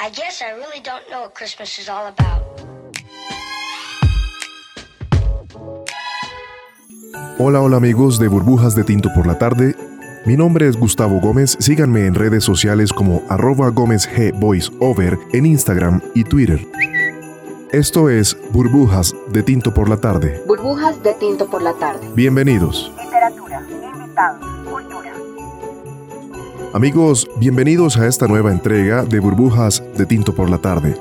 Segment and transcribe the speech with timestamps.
[0.00, 2.44] I guess I really don't know what Christmas is all about.
[7.40, 9.74] Hola, hola amigos de Burbujas de Tinto por la Tarde.
[10.24, 11.56] Mi nombre es Gustavo Gómez.
[11.58, 16.64] Síganme en redes sociales como arroba Gómez G Voiceover en Instagram y Twitter.
[17.72, 20.40] Esto es Burbujas de Tinto por la Tarde.
[20.46, 22.08] Burbujas de Tinto por la Tarde.
[22.14, 22.92] Bienvenidos.
[23.02, 24.57] Literatura, invitados.
[26.74, 30.96] Amigos, bienvenidos a esta nueva entrega de Burbujas de Tinto por la Tarde.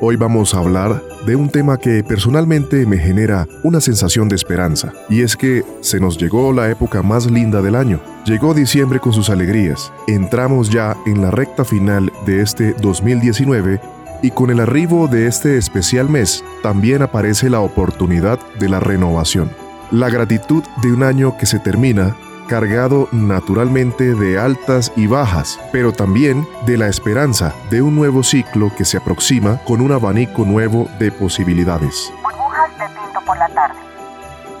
[0.00, 4.94] Hoy vamos a hablar de un tema que personalmente me genera una sensación de esperanza,
[5.10, 8.00] y es que se nos llegó la época más linda del año.
[8.24, 9.92] Llegó diciembre con sus alegrías.
[10.08, 13.78] Entramos ya en la recta final de este 2019
[14.22, 19.50] y con el arribo de este especial mes también aparece la oportunidad de la renovación.
[19.90, 22.16] La gratitud de un año que se termina
[22.50, 28.72] cargado naturalmente de altas y bajas, pero también de la esperanza de un nuevo ciclo
[28.76, 32.12] que se aproxima con un abanico nuevo de posibilidades.
[32.24, 33.78] Burbujas de Tinto por la Tarde.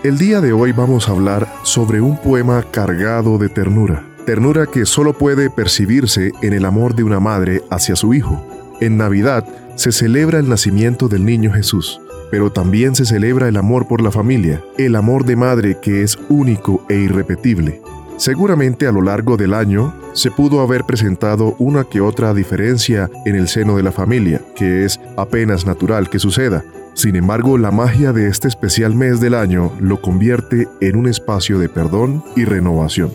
[0.04, 4.86] El día de hoy vamos a hablar sobre un poema cargado de ternura, ternura que
[4.86, 8.40] solo puede percibirse en el amor de una madre hacia su hijo.
[8.80, 13.88] En Navidad se celebra el nacimiento del niño Jesús, pero también se celebra el amor
[13.88, 17.82] por la familia, el amor de madre que es único e irrepetible.
[18.20, 23.34] Seguramente a lo largo del año se pudo haber presentado una que otra diferencia en
[23.34, 26.62] el seno de la familia, que es apenas natural que suceda.
[26.92, 31.58] Sin embargo, la magia de este especial mes del año lo convierte en un espacio
[31.58, 33.10] de perdón y renovación.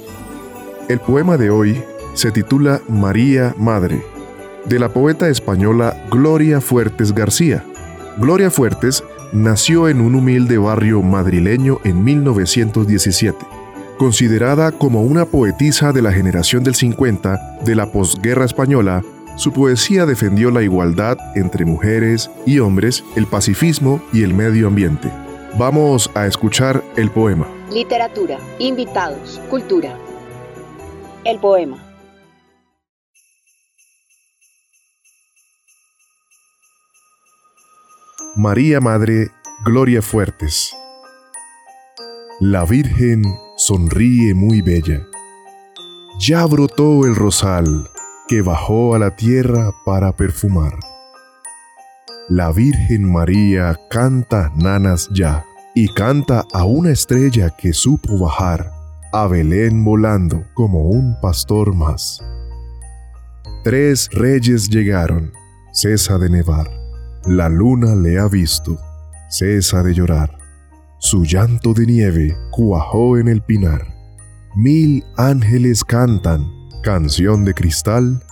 [0.89, 1.83] El poema de hoy
[2.15, 4.03] se titula María Madre
[4.65, 7.63] de la poeta española Gloria Fuertes García.
[8.17, 13.54] Gloria Fuertes nació en un humilde barrio madrileño en 1917.
[13.97, 19.01] Considerada como una poetisa de la generación del 50 de la posguerra española,
[19.37, 25.09] su poesía defendió la igualdad entre mujeres y hombres, el pacifismo y el medio ambiente.
[25.57, 27.47] Vamos a escuchar el poema.
[27.71, 29.97] Literatura, invitados, cultura.
[31.23, 31.77] El poema.
[38.35, 39.31] María Madre,
[39.63, 40.75] Gloria Fuertes.
[42.41, 43.23] La Virgen
[43.57, 45.07] sonríe muy bella.
[46.19, 47.89] Ya brotó el rosal
[48.27, 50.73] que bajó a la tierra para perfumar.
[52.27, 55.45] La Virgen María canta nanas ya
[55.75, 58.71] y canta a una estrella que supo bajar
[59.13, 62.19] a Belén volando como un pastor más.
[63.63, 65.31] Tres reyes llegaron,
[65.71, 66.69] cesa de nevar.
[67.25, 68.77] La luna le ha visto,
[69.29, 70.44] cesa de llorar.
[70.97, 73.93] Su llanto de nieve cuajó en el pinar.
[74.55, 76.49] Mil ángeles cantan,
[76.83, 78.23] canción de cristal,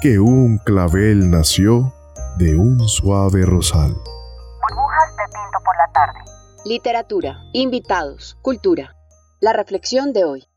[0.00, 1.92] que un clavel nació
[2.38, 3.90] de un suave rosal.
[3.90, 6.20] Burbujas de Tinto por la Tarde.
[6.64, 8.94] Literatura, invitados, cultura.
[9.40, 10.48] La reflexión de hoy.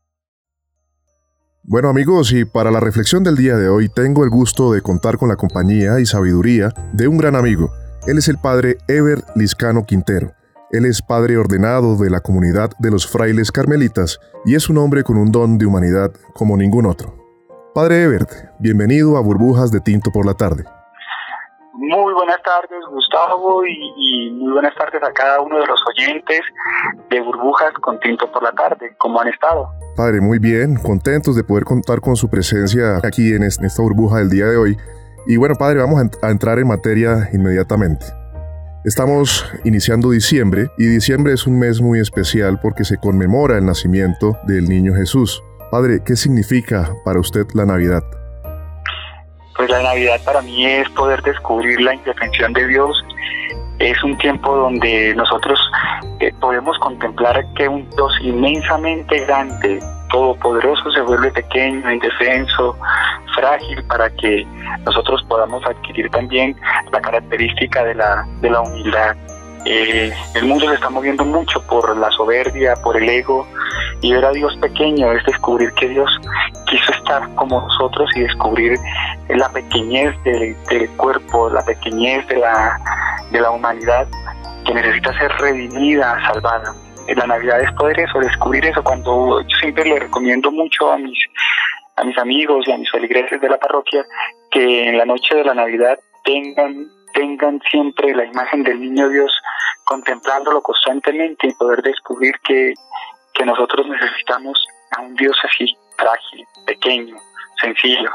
[1.64, 5.18] Bueno amigos, y para la reflexión del día de hoy tengo el gusto de contar
[5.18, 7.72] con la compañía y sabiduría de un gran amigo.
[8.06, 10.32] Él es el padre Ever Liscano Quintero.
[10.72, 15.02] Él es padre ordenado de la comunidad de los frailes carmelitas y es un hombre
[15.02, 17.14] con un don de humanidad como ningún otro.
[17.74, 20.64] Padre Ebert, bienvenido a Burbujas de Tinto por la tarde.
[21.74, 26.40] Muy buenas tardes, Gustavo, y, y, muy buenas tardes a cada uno de los oyentes
[27.10, 28.94] de Burbujas con Tinto por la tarde.
[28.96, 29.68] ¿Cómo han estado?
[29.94, 34.30] Padre, muy bien, contentos de poder contar con su presencia aquí en esta burbuja del
[34.30, 34.78] día de hoy.
[35.26, 38.21] Y bueno, Padre, vamos a entrar en materia inmediatamente.
[38.84, 44.36] Estamos iniciando diciembre y diciembre es un mes muy especial porque se conmemora el nacimiento
[44.42, 45.40] del niño Jesús.
[45.70, 48.02] Padre, ¿qué significa para usted la Navidad?
[49.56, 53.00] Pues la Navidad para mí es poder descubrir la indefensión de Dios.
[53.78, 55.60] Es un tiempo donde nosotros
[56.18, 59.78] eh, podemos contemplar que un Dios inmensamente grande,
[60.10, 62.76] todopoderoso, se vuelve pequeño, indefenso,
[63.34, 64.46] frágil, para que
[64.84, 66.56] nosotros podamos adquirir también
[66.92, 69.16] la característica de la, de la humildad.
[69.64, 73.46] Eh, el mundo se está moviendo mucho por la soberbia, por el ego,
[74.00, 76.10] y ver a Dios pequeño es descubrir que Dios
[76.66, 78.76] quiso estar como nosotros y descubrir
[79.28, 82.80] la pequeñez del, del cuerpo, la pequeñez de la,
[83.30, 84.08] de la humanidad
[84.64, 86.74] que necesita ser redimida, salvada.
[87.16, 88.82] La Navidad es poder eso, descubrir eso.
[88.82, 91.18] Cuando yo siempre le recomiendo mucho a mis,
[91.96, 94.04] a mis amigos y a mis feligreses de la parroquia
[94.50, 99.32] que en la noche de la Navidad tengan, tengan siempre la imagen del niño Dios
[99.84, 102.72] contemplándolo constantemente y poder descubrir que,
[103.34, 104.58] que nosotros necesitamos
[104.96, 105.66] a un Dios así,
[105.96, 107.16] frágil, pequeño,
[107.60, 108.10] sencillo.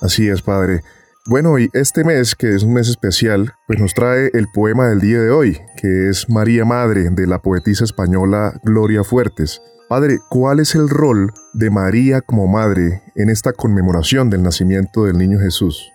[0.00, 0.80] Así es, Padre.
[1.26, 5.00] Bueno, y este mes, que es un mes especial, pues nos trae el poema del
[5.00, 9.62] día de hoy, que es María Madre, de la poetisa española Gloria Fuertes.
[9.94, 15.16] Padre, ¿cuál es el rol de María como madre en esta conmemoración del nacimiento del
[15.16, 15.88] niño Jesús?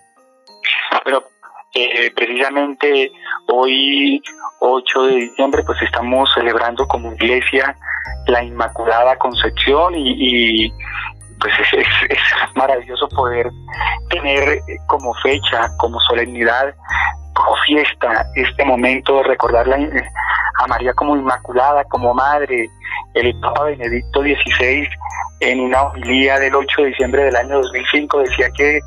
[1.04, 1.22] Bueno,
[1.74, 3.12] eh, precisamente
[3.48, 4.22] hoy,
[4.60, 7.76] 8 de diciembre, pues estamos celebrando como iglesia
[8.26, 10.72] la Inmaculada Concepción y,
[11.38, 12.18] pues es, es,
[12.56, 13.50] maravilloso poder
[14.08, 16.74] tener como fecha, como solemnidad,
[17.34, 22.70] como fiesta este momento de recordarla a María como Inmaculada, como Madre.
[23.14, 24.88] El Papa Benedicto XVI
[25.40, 28.80] en una homilía del 8 de diciembre del año 2005 decía que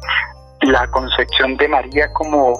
[0.61, 2.57] la concepción de María como,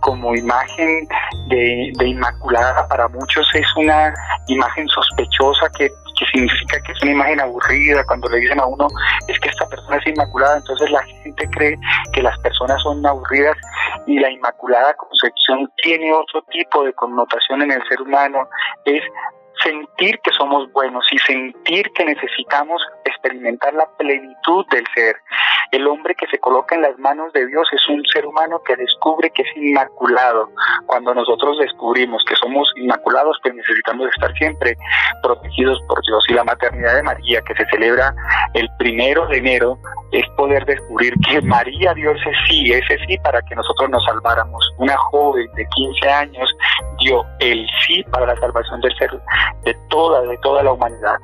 [0.00, 1.08] como imagen
[1.48, 4.12] de, Inmaculada para muchos es una
[4.48, 8.04] imagen sospechosa que, que, significa que es una imagen aburrida.
[8.04, 8.86] Cuando le dicen a uno
[9.26, 11.76] es que esta persona es Inmaculada, entonces la gente cree
[12.12, 13.56] que las personas son aburridas
[14.06, 18.48] y la Inmaculada Concepción tiene otro tipo de connotación en el ser humano.
[18.84, 19.02] Es
[19.62, 25.16] sentir que somos buenos y sentir que necesitamos experimentar la plenitud del ser.
[25.72, 28.76] El hombre que se coloca en las manos de Dios es un ser humano que
[28.76, 30.50] descubre que es inmaculado.
[30.86, 34.76] Cuando nosotros descubrimos que somos inmaculados, pues necesitamos estar siempre
[35.22, 36.24] protegidos por Dios.
[36.28, 38.14] Y la maternidad de María, que se celebra
[38.54, 39.78] el primero de enero,
[40.12, 44.74] es poder descubrir que María dio ese sí, ese sí para que nosotros nos salváramos.
[44.78, 46.50] Una joven de 15 años
[46.98, 49.10] dio el sí para la salvación del ser,
[49.64, 51.16] de toda, de toda la humanidad.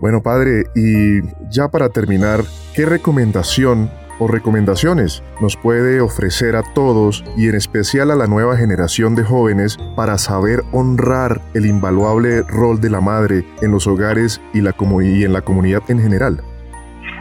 [0.00, 2.40] Bueno, padre, y ya para terminar,
[2.74, 8.56] ¿qué recomendación o recomendaciones nos puede ofrecer a todos y en especial a la nueva
[8.56, 14.40] generación de jóvenes para saber honrar el invaluable rol de la madre en los hogares
[14.52, 16.40] y, la y en la comunidad en general?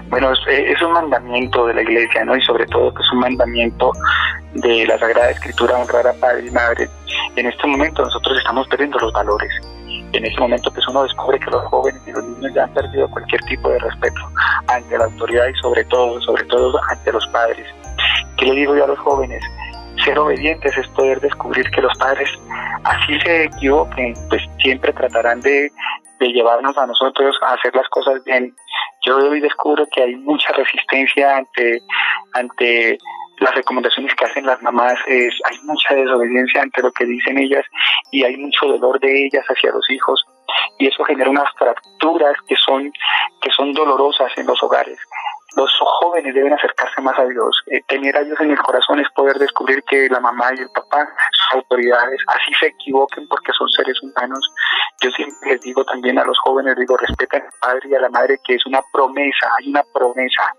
[0.10, 2.36] Bueno, es, un mandamiento de la iglesia, ¿no?
[2.36, 3.92] Y sobre todo que es un mandamiento
[4.54, 6.88] de la Sagrada Escritura honrar a padre y madre.
[7.36, 9.50] En este momento nosotros estamos perdiendo los valores.
[10.14, 13.10] En este momento pues uno descubre que los jóvenes y los niños ya han perdido
[13.10, 14.22] cualquier tipo de respeto
[14.68, 17.68] ante la autoridad y sobre todo, sobre todo ante los padres.
[18.38, 19.44] ¿Qué le digo yo a los jóvenes?
[20.06, 22.30] Ser obedientes es poder descubrir que los padres,
[22.84, 25.72] así se equivoquen, pues siempre tratarán de,
[26.20, 28.54] de llevarnos a nosotros a hacer las cosas bien
[29.06, 31.82] yo hoy descubro que hay mucha resistencia ante,
[32.34, 32.98] ante
[33.44, 37.66] las recomendaciones que hacen las mamás, es, hay mucha desobediencia ante lo que dicen ellas
[38.12, 40.26] y hay mucho dolor de ellas hacia los hijos
[40.80, 42.92] y eso genera unas fracturas que son,
[43.42, 44.98] que son dolorosas en los hogares
[45.56, 47.56] los jóvenes deben acercarse más a Dios.
[47.68, 50.70] Eh, tener a Dios en el corazón es poder descubrir que la mamá y el
[50.70, 51.08] papá
[51.50, 54.40] son autoridades, así se equivoquen porque son seres humanos.
[55.02, 58.10] Yo siempre les digo también a los jóvenes, digo, respeten al padre y a la
[58.10, 60.54] madre, que es una promesa, hay una promesa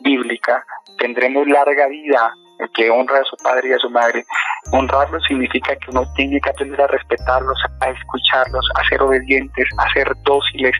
[0.00, 0.64] bíblica.
[0.98, 4.24] Tendremos larga vida, el que honra a su padre y a su madre.
[4.72, 9.92] Honrarlos significa que uno tiene que aprender a respetarlos, a escucharlos, a ser obedientes, a
[9.92, 10.72] ser dóciles.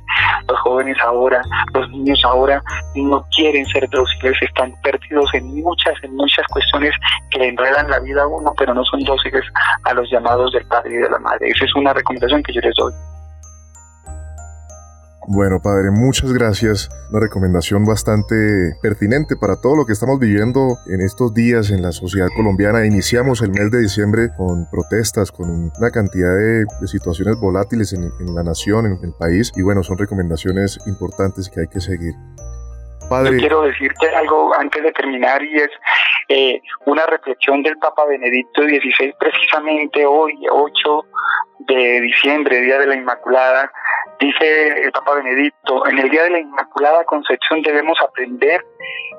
[0.49, 1.43] Los jóvenes ahora,
[1.75, 2.63] los niños ahora
[2.95, 6.95] no quieren ser dóciles, están perdidos en muchas, en muchas cuestiones
[7.31, 9.45] que le enredan la vida a uno, pero no son dóciles
[9.85, 11.49] a los llamados del padre y de la madre.
[11.49, 12.93] Esa es una recomendación que yo les doy.
[15.29, 16.89] Bueno, padre, muchas gracias.
[17.11, 21.91] Una recomendación bastante pertinente para todo lo que estamos viviendo en estos días en la
[21.91, 22.87] sociedad colombiana.
[22.87, 28.07] Iniciamos el mes de diciembre con protestas, con una cantidad de, situaciones volátiles en,
[28.37, 29.51] la nación, en el país.
[29.57, 32.15] Y bueno, son recomendaciones importantes que hay que seguir.
[33.11, 33.37] Padre.
[33.39, 35.71] Quiero decirte algo antes de terminar y es
[36.29, 41.05] eh, una reflexión del Papa Benedicto XVI precisamente hoy, 8
[41.67, 43.71] de diciembre, Día de la Inmaculada,
[44.19, 48.65] Dice el Papa Benedicto, en el día de la Inmaculada Concepción debemos aprender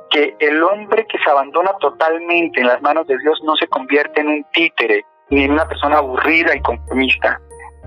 [0.10, 4.22] que el hombre que se abandona totalmente en las manos de Dios no se convierte
[4.22, 7.40] en un títere ni en una persona aburrida y conformista.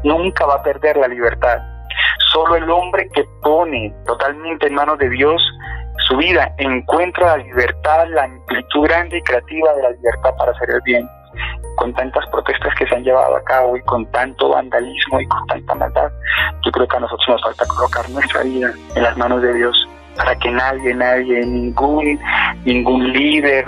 [0.04, 1.58] Nunca va a perder la libertad.
[2.32, 5.42] Solo el hombre que pone totalmente en manos de Dios
[6.06, 10.70] su vida encuentra la libertad, la amplitud grande y creativa de la libertad para hacer
[10.70, 11.08] el bien
[11.80, 15.46] con tantas protestas que se han llevado a cabo y con tanto vandalismo y con
[15.46, 16.12] tanta maldad,
[16.62, 19.89] yo creo que a nosotros nos falta colocar nuestra vida en las manos de Dios
[20.20, 22.18] para que nadie, nadie, ningún,
[22.66, 23.64] ningún líder,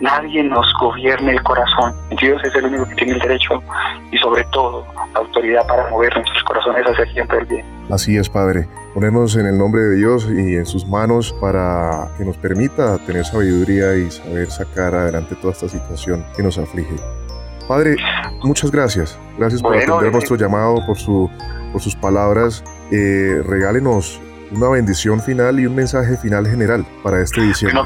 [0.00, 1.94] nadie nos gobierne el corazón.
[2.20, 3.62] Dios es el único que tiene el derecho
[4.10, 7.64] y sobre todo la autoridad para mover nuestros corazones hacia siempre el bien.
[7.88, 8.66] Así es, Padre.
[8.94, 13.24] Ponemos en el nombre de Dios y en sus manos para que nos permita tener
[13.24, 16.96] sabiduría y saber sacar adelante toda esta situación que nos aflige.
[17.68, 17.94] Padre,
[18.42, 19.18] muchas gracias.
[19.38, 21.30] Gracias por atender nuestro llamado, por, su,
[21.70, 22.64] por sus palabras.
[22.90, 24.20] Eh, regálenos
[24.56, 27.82] una bendición final y un mensaje final general para este diciembre.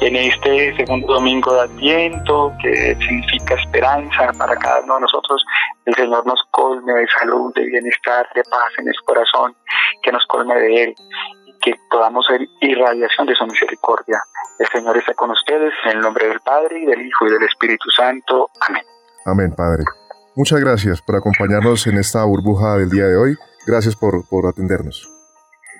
[0.00, 5.44] en este segundo domingo de Adviento, que significa esperanza para cada uno de nosotros,
[5.84, 9.54] el Señor nos colme de salud, de bienestar, de paz en el corazón,
[10.02, 10.94] que nos colme de Él
[11.46, 14.22] y que podamos ser irradiación de su misericordia.
[14.58, 17.42] El Señor está con ustedes en el nombre del Padre y del Hijo y del
[17.42, 18.48] Espíritu Santo.
[18.68, 18.82] Amén.
[19.26, 19.84] Amén, Padre.
[20.34, 23.36] Muchas gracias por acompañarnos en esta burbuja del día de hoy.
[23.66, 25.19] Gracias por, por atendernos.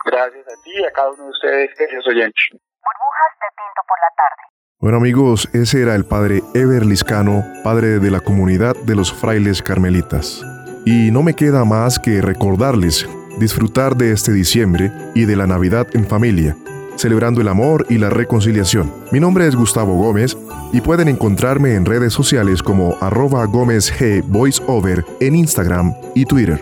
[0.05, 2.43] Gracias a ti y a cada uno de ustedes, queridos oyentes.
[2.53, 4.43] Burbujas de tinto por la tarde.
[4.81, 9.63] Bueno amigos, ese era el padre Ever Liscano, padre de la comunidad de los frailes
[9.63, 10.43] carmelitas.
[10.87, 13.07] Y no me queda más que recordarles
[13.39, 16.57] disfrutar de este diciembre y de la Navidad en familia,
[16.97, 18.93] celebrando el amor y la reconciliación.
[19.13, 20.37] Mi nombre es Gustavo Gómez
[20.73, 26.61] y pueden encontrarme en redes sociales como arroba Gómez G Voiceover en Instagram y Twitter.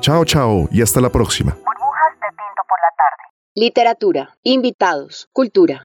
[0.00, 1.56] Chao, chao y hasta la próxima.
[3.56, 5.82] Literatura, invitados, cultura.